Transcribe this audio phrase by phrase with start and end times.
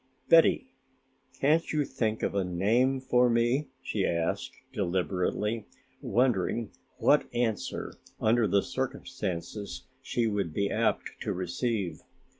[0.29, 0.73] "Betty,
[1.39, 5.67] can't you think of a name for me?" she asked deliberately,
[6.01, 11.99] wondering what answer under the circumstances she would be apt to receive.